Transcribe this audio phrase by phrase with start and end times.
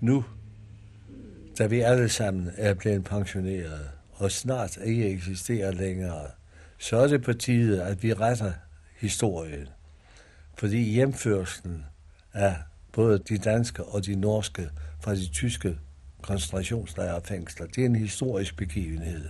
[0.00, 0.24] nu,
[1.58, 6.26] da vi alle sammen er blevet pensioneret, og snart ikke eksisterer længere,
[6.78, 8.52] så er det på tide, at vi retter
[8.96, 9.68] historien.
[10.58, 11.84] Fordi hjemførselen
[12.32, 12.56] af
[12.92, 14.70] både de danske og de norske
[15.00, 15.78] fra de tyske
[16.22, 19.28] koncentrationslejrfængsler, det er en historisk begivenhed.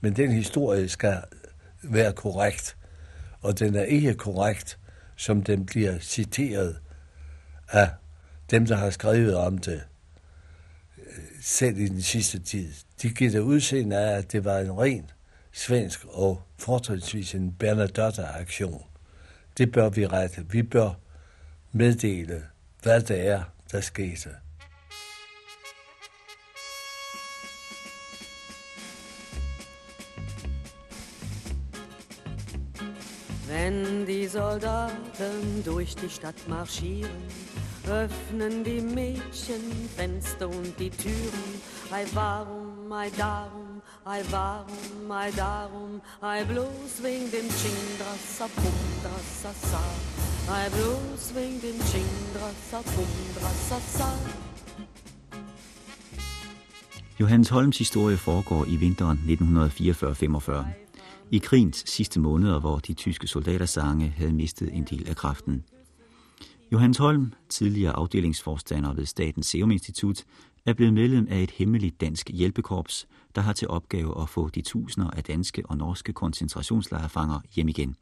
[0.00, 1.22] Men den historie skal
[1.82, 2.76] være korrekt,
[3.40, 4.78] og den er ikke korrekt,
[5.16, 6.78] som den bliver citeret
[7.68, 7.90] af
[8.50, 9.82] dem, der har skrevet om det,
[11.42, 12.72] selv i den sidste tid.
[13.02, 15.10] De giver det udseende af, at det var en ren
[15.52, 18.82] svensk og fortrinsvis en Bernadotte-aktion.
[19.58, 20.46] Det bør vi rette.
[20.50, 20.90] Vi bør
[21.72, 22.42] meddele,
[22.82, 23.42] hvad det er,
[23.72, 24.30] der skete.
[33.48, 37.45] Wenn die Soldaten durch die Stadt marschieren,
[37.88, 39.62] öffnen die Mädchen
[39.96, 41.60] Fenster und die Türen.
[41.92, 49.84] Ei warum, ei darum, ei warum, ei darum, ei bloß wegen dem Chindrassa, Pumdrassa, Sa.
[50.48, 54.12] Ei bloß wegen dem Chindrassa, Pumdrassa, Sa.
[57.18, 60.52] Johannes Holms historie foregår i vinteren 1944-45.
[61.30, 65.64] I krigens sidste måneder, hvor de tyske soldatersange havde mistet en del af kraften.
[66.72, 70.24] Johannes Holm, tidligere afdelingsforstander ved Statens Serum Institut,
[70.66, 74.62] er blevet medlem af et hemmeligt dansk hjælpekorps, der har til opgave at få de
[74.62, 77.96] tusinder af danske og norske koncentrationslejrfanger hjem igen.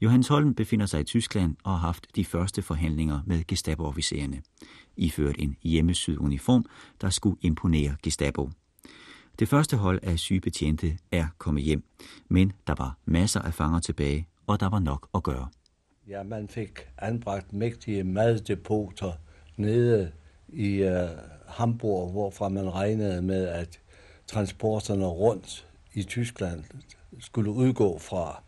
[0.00, 4.42] Johannes Holm befinder sig i Tyskland og har haft de første forhandlinger med Gestapo-officererne,
[4.96, 6.64] iført en hjemmesyd uniform,
[7.00, 8.50] der skulle imponere Gestapo.
[9.38, 11.84] Det første hold af sygebetjente er kommet hjem,
[12.28, 15.48] men der var masser af fanger tilbage, og der var nok at gøre.
[16.10, 19.12] Ja, man fik anbragt mægtige maddepoter
[19.56, 20.12] nede
[20.48, 21.08] i uh,
[21.46, 23.80] Hamburg, hvorfra man regnede med, at
[24.26, 26.64] transporterne rundt i Tyskland
[27.20, 28.42] skulle udgå fra.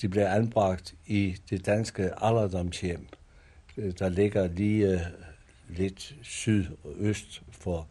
[0.00, 3.06] De blev anbragt i det danske alderdomshjem,
[3.76, 5.00] øh, der ligger lige uh,
[5.68, 7.88] lidt sydøst for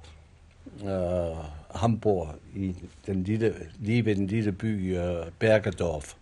[0.82, 1.46] uh,
[1.76, 2.76] Hamburg, i
[3.06, 6.16] den lille, lige ved den lille by uh, Bergedorf.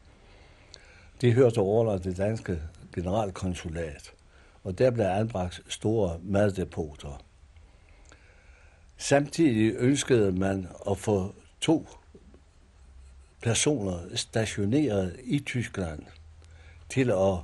[1.21, 2.61] Det hørte over det danske
[2.95, 4.13] generalkonsulat,
[4.63, 7.23] og der blev anbragt store maddepoter.
[8.97, 11.87] Samtidig ønskede man at få to
[13.41, 16.03] personer stationeret i Tyskland
[16.89, 17.37] til at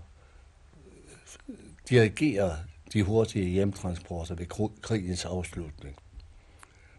[1.90, 2.58] dirigere
[2.94, 4.46] de hurtige hjemtransporter ved
[4.82, 5.96] krigens afslutning.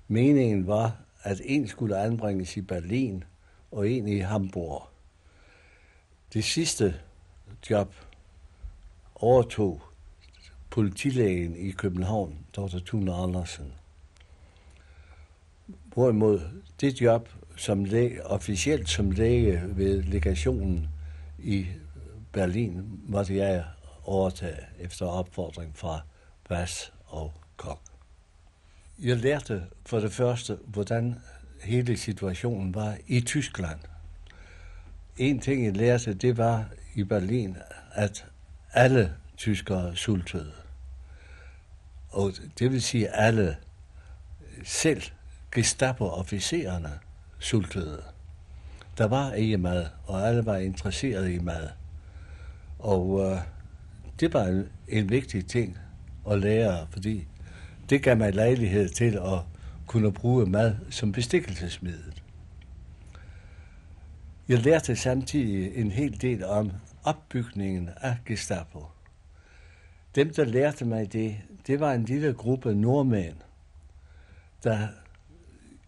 [0.08, 3.24] Meningen var, at en skulle anbringes i Berlin
[3.70, 4.82] og en i Hamburg.
[6.32, 6.94] Det sidste
[7.70, 7.94] job
[9.14, 9.82] overtog
[10.70, 12.78] politilægen i København, Dr.
[12.86, 13.72] Thune Andersen.
[15.66, 16.40] Hvorimod
[16.80, 20.88] det job som læge, officielt som læge ved legationen
[21.38, 21.66] i
[22.32, 23.64] Berlin, måtte jeg
[24.04, 26.00] overtage efter opfordring fra
[26.48, 27.80] Bas og Kok.
[28.98, 31.20] Jeg lærte for det første, hvordan
[31.62, 33.78] hele situationen var i Tyskland–
[35.18, 36.64] en ting, jeg lærte, det var
[36.94, 37.56] i Berlin,
[37.92, 38.26] at
[38.72, 40.52] alle tyskere sultede.
[42.10, 43.56] Og det vil sige alle,
[44.64, 45.02] selv
[45.52, 46.90] Gestapo-officererne
[47.38, 48.02] sultede.
[48.98, 51.68] Der var ikke mad, og alle var interesserede i mad.
[52.78, 53.38] Og øh,
[54.20, 55.78] det var en, en vigtig ting
[56.30, 57.26] at lære, fordi
[57.90, 59.40] det gav mig lejlighed til at
[59.86, 62.17] kunne bruge mad som bestikkelsesmiddel.
[64.48, 66.72] Jeg lærte samtidig en hel del om
[67.04, 68.84] opbygningen af Gestapo.
[70.14, 71.36] Dem, der lærte mig det,
[71.66, 73.36] det var en lille gruppe nordmænd,
[74.64, 74.88] der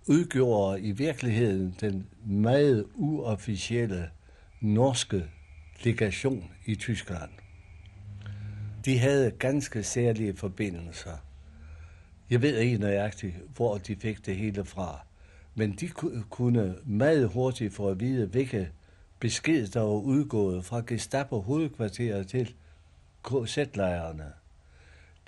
[0.06, 4.10] udgjorde i virkeligheden den meget uofficielle
[4.60, 5.24] norske
[5.84, 7.30] legation i Tyskland.
[8.84, 11.16] De havde ganske særlige forbindelser.
[12.30, 15.00] Jeg ved ikke nøjagtigt, hvor de fik det hele fra.
[15.54, 15.88] Men de
[16.30, 18.70] kunne meget hurtigt få at vide, hvilke
[19.20, 22.54] besked, der var udgået fra Gestapo hovedkvarteret til
[23.24, 24.32] KZ-lejrene.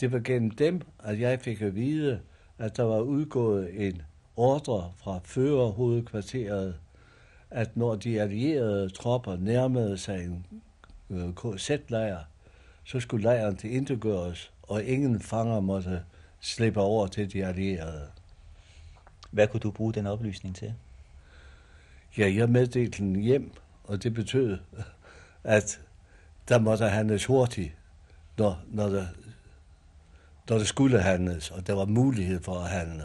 [0.00, 2.20] Det var gennem dem, at jeg fik at vide,
[2.58, 4.02] at der var udgået en
[4.36, 6.74] ordre fra fører hovedkvarteret,
[7.50, 10.46] at når de allierede tropper nærmede sig en
[11.10, 12.18] øh, KZ-lejr,
[12.84, 14.00] så skulle lejren til
[14.62, 16.02] og ingen fanger måtte
[16.40, 18.08] slippe over til de allierede.
[19.32, 20.74] Hvad kunne du bruge den oplysning til?
[22.18, 23.52] Ja, jeg meddelte den hjem,
[23.84, 24.58] og det betød,
[25.44, 25.80] at
[26.48, 27.72] der måtte handles hurtigt,
[28.38, 29.06] når, når der
[30.50, 33.04] når det skulle handles, og der var mulighed for at handle.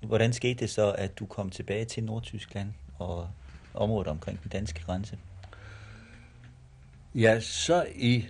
[0.00, 3.30] Hvordan skete det så, at du kom tilbage til Nordtyskland og
[3.74, 5.18] området omkring den danske grænse?
[7.14, 8.26] Ja, så i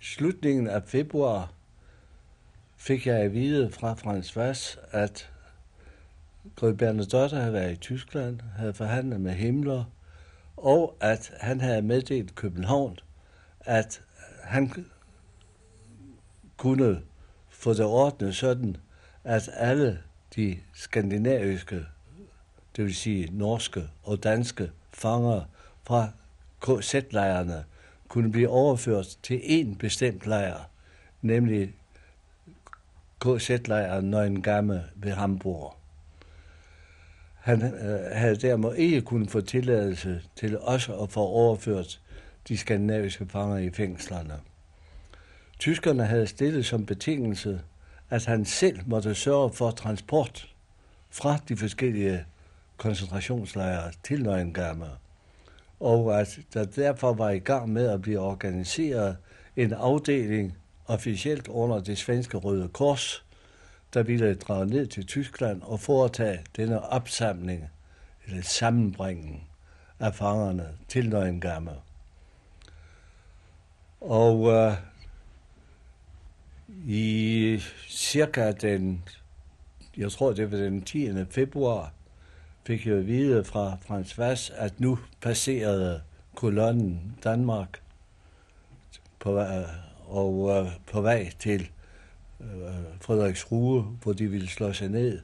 [0.00, 1.52] slutningen af februar
[2.80, 5.30] fik jeg at vide fra Frans Vass, at
[6.56, 9.84] Grøn Bernadotte havde været i Tyskland, havde forhandlet med Himmler,
[10.56, 12.98] og at han havde meddelt København,
[13.60, 14.02] at
[14.42, 14.86] han
[16.56, 17.02] kunne
[17.48, 18.76] få det ordnet sådan,
[19.24, 19.98] at alle
[20.36, 21.86] de skandinaviske,
[22.76, 25.42] det vil sige norske og danske fanger
[25.86, 26.08] fra
[26.60, 27.64] KZ-lejrene
[28.08, 30.70] kunne blive overført til en bestemt lejr,
[31.22, 31.74] nemlig
[33.24, 35.74] KZ-lejren Neuengamme ved Hamburg.
[37.34, 42.00] Han øh, havde dermed ikke kunnet få tilladelse til også at få overført
[42.48, 44.34] de skandinaviske fanger i fængslerne.
[45.58, 47.60] Tyskerne havde stillet som betingelse,
[48.10, 50.48] at han selv måtte sørge for transport
[51.10, 52.24] fra de forskellige
[52.76, 54.86] koncentrationslejre til Neuengamme,
[55.80, 59.16] og at der derfor var i gang med at blive organiseret
[59.56, 60.56] en afdeling
[60.90, 63.24] officielt under det svenske Røde Kors,
[63.94, 67.70] der ville drage ned til Tyskland og foretage denne opsamling
[68.26, 69.42] eller sammenbringen
[70.00, 71.72] af fangerne til Nøgengamme.
[74.00, 74.74] Og øh,
[76.86, 79.02] i cirka den,
[79.96, 81.24] jeg tror det var den 10.
[81.30, 81.92] februar,
[82.66, 86.02] fik jeg at vide fra Frans Vass, at nu passerede
[86.34, 87.82] kolonnen Danmark
[89.18, 91.70] på, øh, og øh, på vej til
[92.40, 92.46] øh,
[93.00, 95.20] Frederiks Rue hvor de ville slå sig ned.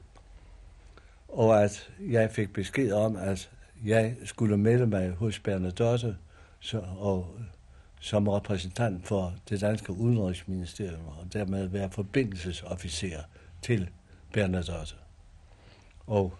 [1.27, 3.49] Og at jeg fik besked om, at
[3.85, 6.17] jeg skulle melde mig hos Bernadotte
[6.59, 7.35] så, og
[7.99, 13.21] som repræsentant for det danske udenrigsministerium, og dermed være forbindelsesofficer
[13.61, 13.89] til
[14.33, 14.95] Bernadotte.
[16.07, 16.33] Og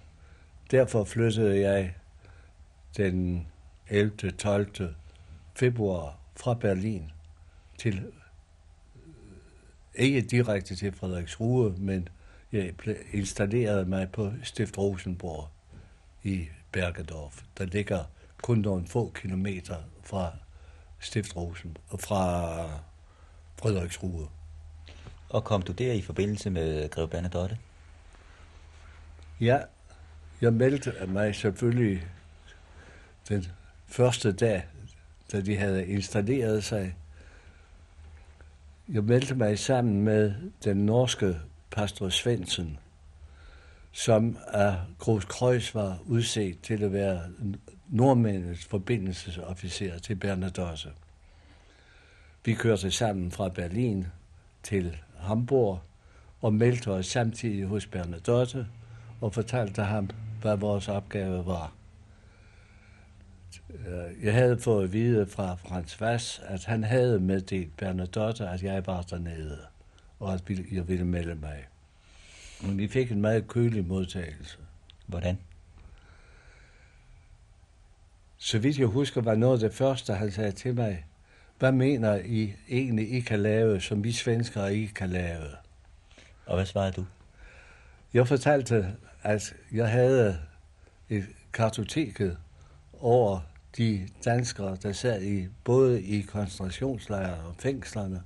[0.71, 1.95] derfor flyttede jeg
[2.97, 3.47] den
[3.89, 4.31] 11.
[4.31, 4.95] 12.
[5.55, 7.11] februar fra Berlin
[7.77, 8.11] til,
[9.97, 12.09] ikke direkte til Frederiksrue, men
[12.51, 12.73] jeg
[13.13, 15.49] installerede mig på Stift Rosenborg
[16.23, 18.03] i Bergedorf, der ligger
[18.41, 20.31] kun nogle få kilometer fra
[20.99, 22.63] Stiftrosen fra
[23.55, 24.27] Frederiksrue.
[25.29, 27.57] Og kom du der i forbindelse med Greve Bernadotte?
[29.41, 29.59] Ja,
[30.41, 32.07] jeg meldte mig selvfølgelig
[33.29, 33.45] den
[33.87, 34.63] første dag,
[35.31, 36.95] da de havde installeret sig.
[38.89, 41.37] Jeg meldte mig sammen med den norske
[41.71, 42.79] pastor Svendsen,
[43.91, 47.21] som af Gros Kreuz var udset til at være
[47.87, 50.89] nordmændenes forbindelsesofficer til Bernadotte.
[52.45, 54.07] Vi kørte sammen fra Berlin
[54.63, 55.79] til Hamburg
[56.41, 58.67] og meldte os samtidig hos Bernadotte
[59.21, 60.09] og fortalte ham,
[60.41, 61.76] hvad vores opgave var.
[64.23, 68.87] Jeg havde fået at vide fra Frans Vass, at han havde meddelt Bernadotte, at jeg
[68.87, 69.59] var dernede,
[70.19, 71.67] og at jeg ville melde mig.
[72.61, 74.57] Men vi fik en meget kølig modtagelse.
[75.05, 75.37] Hvordan?
[78.37, 81.05] Så vidt jeg husker, var noget af det første, han sagde til mig,
[81.59, 85.47] hvad mener I egentlig, I kan lave, som vi svenskere ikke kan lave?
[86.45, 87.05] Og hvad svarede du?
[88.13, 90.39] Jeg fortalte, at jeg havde
[91.09, 92.37] et kartoteket
[93.01, 93.39] over
[93.77, 98.21] de danskere, der sad i både i koncentrationslejre og fængslerne,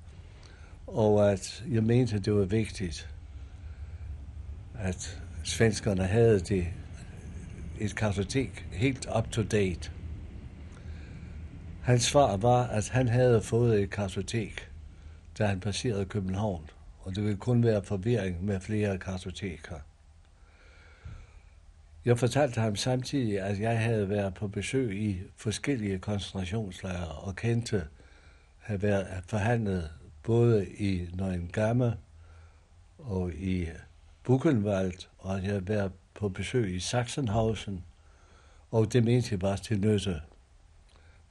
[0.86, 3.08] og at jeg mente, at det var vigtigt,
[4.78, 6.66] at svenskerne havde det
[7.80, 9.90] et kartotek helt up to date.
[11.82, 14.70] Hans svar var, at han havde fået et kartotek,
[15.38, 19.76] da han passerede København, og det ville kun være forvirring med flere kartoteker.
[22.04, 27.84] Jeg fortalte ham samtidig, at jeg havde været på besøg i forskellige koncentrationslejre og kendte,
[28.58, 29.90] have været forhandlet
[30.22, 31.96] både i Neuengamme
[32.98, 33.68] og i
[34.24, 37.84] Buchenwald, og jeg havde været på besøg i Sachsenhausen,
[38.70, 40.20] og det mente jeg bare til nytte.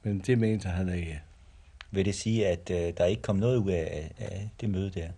[0.02, 1.22] Men det mente han ikke.
[1.90, 5.08] Vil det sige, at øh, der ikke kom noget ud af, af det møde der?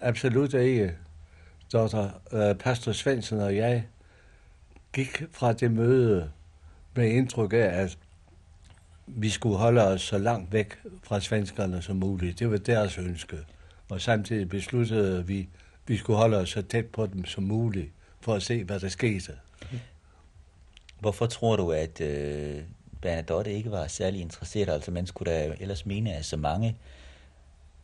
[0.00, 0.96] Absolut ikke.
[1.72, 2.06] Dr.
[2.32, 3.84] Øh, Pastor Svensson og jeg
[4.94, 6.30] gik fra det møde
[6.94, 7.98] med indtryk af, at
[9.06, 12.38] vi skulle holde os så langt væk fra svenskerne som muligt.
[12.38, 13.36] Det var deres ønske.
[13.88, 15.48] Og samtidig besluttede vi, at
[15.86, 18.88] vi skulle holde os så tæt på dem som muligt, for at se, hvad der
[18.88, 19.32] skete.
[21.00, 22.62] Hvorfor tror du, at øh,
[23.02, 24.68] Bernadotte ikke var særlig interesseret?
[24.68, 26.76] Altså man skulle da ellers mene, at så mange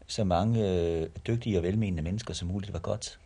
[0.07, 3.20] så mange øh, dygtige og velmenende mennesker som muligt var godt?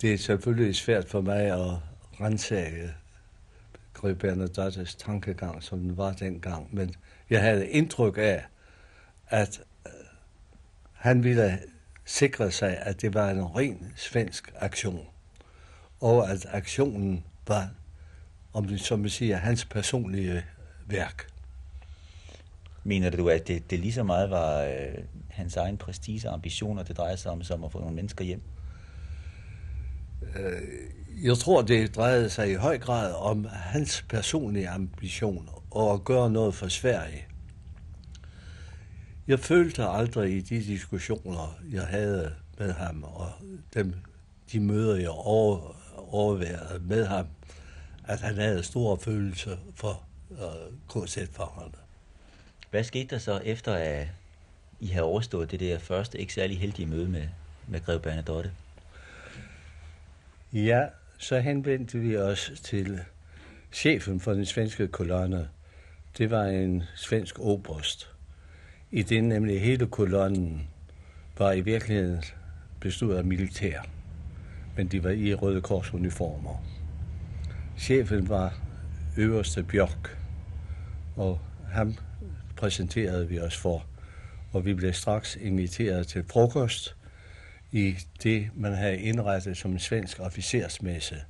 [0.00, 1.78] Det er selvfølgelig svært for mig at
[2.20, 2.94] rensage
[3.92, 6.94] Grøy Bernadottes tankegang, som den var dengang, men
[7.30, 8.44] jeg havde indtryk af,
[9.28, 9.92] at øh,
[10.92, 11.58] han ville
[12.04, 15.06] sikre sig, at det var en ren svensk aktion,
[16.00, 17.70] og at aktionen var,
[18.52, 20.44] om det som man siger, hans personlige
[20.86, 21.26] værk.
[22.84, 26.82] Mener du, at det, det lige så meget var øh, hans egen prestige og ambitioner,
[26.82, 28.42] det drejer sig om, som at få nogle mennesker hjem?
[30.40, 30.62] Øh,
[31.24, 36.30] jeg tror, det drejede sig i høj grad om hans personlige ambition og at gøre
[36.30, 37.26] noget for Sverige.
[39.26, 43.32] Jeg følte aldrig i de diskussioner, jeg havde med ham, og
[43.74, 43.94] dem,
[44.52, 47.26] de møder, jeg over, overværede med ham,
[48.04, 51.72] at han havde store følelser for øh, KZ-fangerne.
[52.70, 54.08] Hvad skete der så efter, at
[54.80, 57.28] I havde overstået det der første ikke særlig heldige møde med,
[57.66, 58.50] med Grev Bernadotte?
[60.56, 60.86] Ja,
[61.18, 63.00] så henvendte vi os til
[63.72, 65.48] chefen for den svenske kolonne.
[66.18, 68.10] Det var en svensk oberst.
[68.90, 70.68] I den nemlig hele kolonnen
[71.38, 72.22] var i virkeligheden
[72.80, 73.80] bestod af militær,
[74.76, 76.64] men de var i Røde Kors uniformer.
[77.78, 78.58] Chefen var
[79.16, 80.18] øverste Bjørk,
[81.16, 81.94] og ham
[82.56, 83.86] præsenterede vi os for,
[84.52, 86.95] og vi blev straks inviteret til frokost
[87.76, 91.22] i det, man havde indrettet som en svensk officersmesse.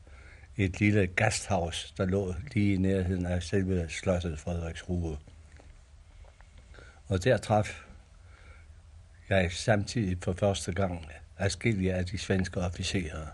[0.57, 5.19] Et lille gasthaus, der lå lige i nærheden af selve slottet Frederiksrue.
[7.07, 7.85] Og der traf
[9.29, 11.07] jeg samtidig for første gang
[11.39, 13.27] afskillige af de svenske officerer.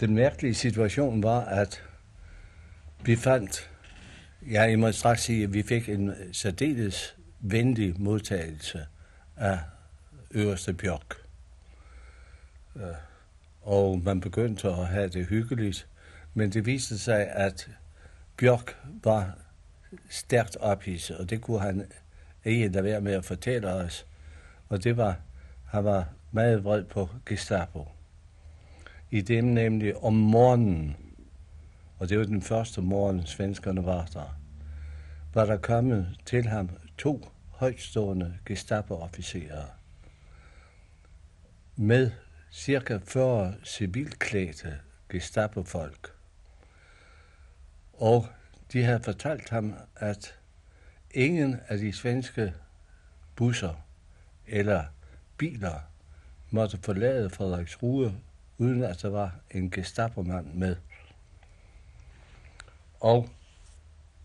[0.00, 1.82] Den mærkelige situation var, at
[3.04, 3.70] vi fandt,
[4.50, 8.86] ja, jeg må straks sige, at vi fik en særdeles venlig modtagelse
[9.36, 9.58] af
[10.34, 11.16] øverste Bjørk.
[12.76, 12.82] Øh,
[13.62, 15.88] og man begyndte at have det hyggeligt,
[16.34, 17.70] men det viste sig, at
[18.36, 19.38] Bjørk var
[20.10, 21.86] stærkt ophidset, og det kunne han
[22.44, 24.06] ikke lade være med at fortælle os.
[24.68, 25.16] Og det var,
[25.66, 27.88] han var meget vred på Gestapo.
[29.10, 30.96] I dem nemlig om morgenen,
[31.98, 34.38] og det var den første morgen, svenskerne var der,
[35.34, 39.64] var der kommet til ham to højtstående Gestapo-officerer
[41.76, 42.10] med
[42.50, 46.14] cirka 40 civilklædte Gestapo-folk.
[47.92, 48.26] Og
[48.72, 50.38] de havde fortalt ham, at
[51.10, 52.54] ingen af de svenske
[53.36, 53.86] busser
[54.46, 54.84] eller
[55.38, 55.80] biler
[56.50, 58.14] måtte forlade Frederiksrue,
[58.58, 60.76] uden at der var en Gestapo-mand med.
[63.00, 63.30] Og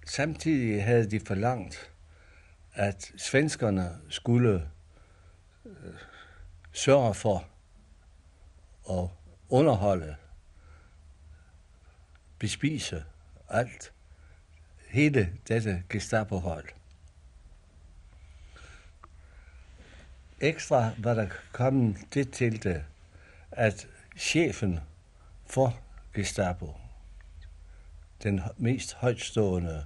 [0.06, 1.92] samtidig havde de forlangt,
[2.74, 4.70] at svenskerne skulle
[5.66, 5.94] øh,
[6.78, 7.46] sørger for
[8.90, 9.10] at
[9.50, 10.16] underholde,
[12.40, 13.04] bespise
[13.50, 13.94] alt,
[14.90, 16.66] hele dette Gestapo-hold.
[20.40, 22.84] Ekstra var der kommet det til det,
[23.52, 24.80] at chefen
[25.46, 25.80] for
[26.14, 26.74] Gestapo,
[28.24, 29.86] den mest højtstående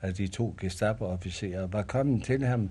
[0.00, 2.70] af de to Gestapo-officerer, var kommet til ham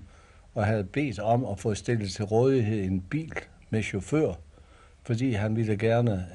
[0.54, 3.32] og havde bedt om at få stillet til rådighed en bil
[3.70, 4.34] med chauffør,
[5.02, 6.26] fordi han ville gerne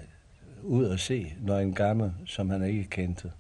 [0.64, 3.32] ud og se når en gammel, som han ikke kendte.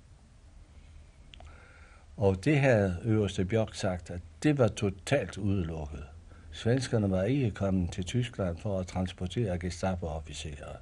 [2.17, 6.03] Og det havde øverste Bjørk sagt, at det var totalt udelukket.
[6.51, 10.77] Svenskerne var ikke kommet til Tyskland for at transportere Gestapo-officerer.